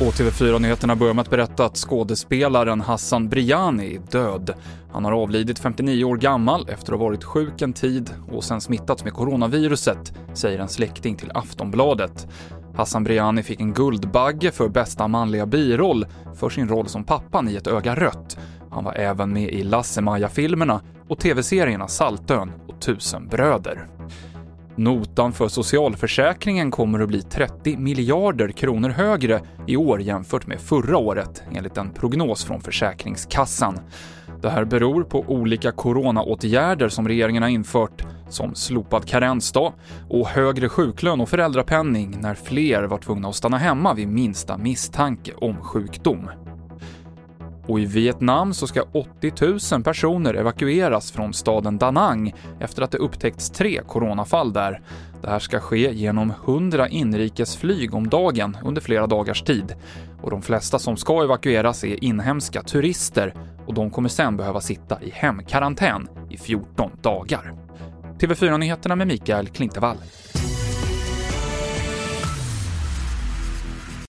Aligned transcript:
Och 0.00 0.06
TV4-nyheterna 0.06 0.96
börjar 0.96 1.14
med 1.14 1.22
att 1.22 1.30
berätta 1.30 1.64
att 1.64 1.76
skådespelaren 1.76 2.80
Hassan 2.80 3.28
Briani 3.28 3.94
är 3.94 4.00
död. 4.10 4.54
Han 4.92 5.04
har 5.04 5.12
avlidit 5.12 5.58
59 5.58 6.04
år 6.04 6.16
gammal 6.16 6.68
efter 6.68 6.92
att 6.92 6.98
ha 6.98 7.06
varit 7.06 7.24
sjuk 7.24 7.62
en 7.62 7.72
tid 7.72 8.10
och 8.32 8.44
sen 8.44 8.60
smittats 8.60 9.04
med 9.04 9.12
coronaviruset, 9.12 10.12
säger 10.34 10.58
en 10.58 10.68
släkting 10.68 11.16
till 11.16 11.30
Aftonbladet. 11.34 12.28
Hassan 12.76 13.04
Briani 13.04 13.42
fick 13.42 13.60
en 13.60 13.72
Guldbagge 13.72 14.50
för 14.50 14.68
bästa 14.68 15.08
manliga 15.08 15.46
biroll 15.46 16.06
för 16.34 16.50
sin 16.50 16.68
roll 16.68 16.88
som 16.88 17.04
pappan 17.04 17.48
i 17.48 17.56
Ett 17.56 17.66
öga 17.66 17.94
rött. 17.94 18.38
Han 18.70 18.84
var 18.84 18.94
även 18.94 19.32
med 19.32 19.50
i 19.50 19.62
Lasse-Maja-filmerna 19.62 20.80
och 21.08 21.18
TV-serierna 21.18 21.88
Saltön 21.88 22.52
och 22.68 22.80
Tusen 22.80 23.28
bröder. 23.28 23.88
Notan 24.76 25.32
för 25.32 25.48
socialförsäkringen 25.48 26.70
kommer 26.70 27.00
att 27.00 27.08
bli 27.08 27.22
30 27.22 27.76
miljarder 27.76 28.48
kronor 28.48 28.88
högre 28.88 29.40
i 29.66 29.76
år 29.76 30.00
jämfört 30.00 30.46
med 30.46 30.60
förra 30.60 30.98
året, 30.98 31.42
enligt 31.52 31.76
en 31.76 31.90
prognos 31.90 32.44
från 32.44 32.60
Försäkringskassan. 32.60 33.78
Det 34.42 34.50
här 34.50 34.64
beror 34.64 35.02
på 35.02 35.24
olika 35.28 35.72
coronaåtgärder 35.72 36.88
som 36.88 37.08
regeringen 37.08 37.42
har 37.42 37.50
infört, 37.50 38.06
som 38.28 38.54
slopad 38.54 39.08
karensdag 39.08 39.72
och 40.08 40.28
högre 40.28 40.68
sjuklön 40.68 41.20
och 41.20 41.28
föräldrapenning 41.28 42.18
när 42.20 42.34
fler 42.34 42.82
var 42.82 42.98
tvungna 42.98 43.28
att 43.28 43.36
stanna 43.36 43.58
hemma 43.58 43.94
vid 43.94 44.08
minsta 44.08 44.58
misstanke 44.58 45.32
om 45.34 45.56
sjukdom. 45.56 46.30
Och 47.70 47.80
i 47.80 47.84
Vietnam 47.84 48.54
så 48.54 48.66
ska 48.66 48.82
80 48.92 49.32
000 49.72 49.82
personer 49.82 50.34
evakueras 50.34 51.12
från 51.12 51.32
staden 51.32 51.78
Da 51.78 51.90
Nang 51.90 52.34
efter 52.60 52.82
att 52.82 52.90
det 52.90 52.98
upptäckts 52.98 53.50
tre 53.50 53.80
coronafall 53.86 54.52
där. 54.52 54.80
Det 55.22 55.28
här 55.28 55.38
ska 55.38 55.60
ske 55.60 55.92
genom 55.92 56.32
100 56.44 56.88
inrikesflyg 56.88 57.94
om 57.94 58.08
dagen 58.08 58.56
under 58.64 58.80
flera 58.80 59.06
dagars 59.06 59.42
tid. 59.42 59.74
Och 60.22 60.30
de 60.30 60.42
flesta 60.42 60.78
som 60.78 60.96
ska 60.96 61.24
evakueras 61.24 61.84
är 61.84 62.04
inhemska 62.04 62.62
turister 62.62 63.34
och 63.66 63.74
de 63.74 63.90
kommer 63.90 64.08
sen 64.08 64.36
behöva 64.36 64.60
sitta 64.60 65.02
i 65.02 65.10
hemkarantän 65.10 66.08
i 66.30 66.36
14 66.36 66.90
dagar. 67.02 67.54
TV4-nyheterna 68.18 68.96
med 68.96 69.06
Mikael 69.06 69.48
Klintevall. 69.48 69.96